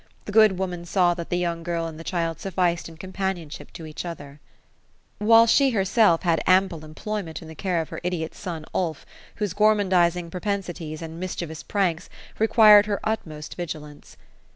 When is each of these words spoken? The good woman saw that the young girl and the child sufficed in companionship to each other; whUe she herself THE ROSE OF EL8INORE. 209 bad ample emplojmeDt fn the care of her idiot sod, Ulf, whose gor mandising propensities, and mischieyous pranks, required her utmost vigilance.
The 0.25 0.31
good 0.31 0.57
woman 0.57 0.83
saw 0.85 1.13
that 1.13 1.29
the 1.29 1.37
young 1.37 1.61
girl 1.61 1.85
and 1.85 1.99
the 1.99 2.03
child 2.03 2.39
sufficed 2.39 2.89
in 2.89 2.97
companionship 2.97 3.71
to 3.73 3.85
each 3.85 4.03
other; 4.03 4.39
whUe 5.21 5.47
she 5.47 5.69
herself 5.69 6.21
THE 6.21 6.27
ROSE 6.29 6.33
OF 6.33 6.39
EL8INORE. 6.45 6.63
209 6.69 6.69
bad 6.73 6.81
ample 6.81 7.13
emplojmeDt 7.13 7.39
fn 7.43 7.47
the 7.47 7.53
care 7.61 7.81
of 7.83 7.89
her 7.89 7.99
idiot 8.03 8.33
sod, 8.33 8.65
Ulf, 8.73 9.05
whose 9.35 9.53
gor 9.53 9.75
mandising 9.75 10.31
propensities, 10.31 11.03
and 11.03 11.19
mischieyous 11.21 11.61
pranks, 11.67 12.09
required 12.39 12.87
her 12.87 12.99
utmost 13.03 13.53
vigilance. 13.53 14.17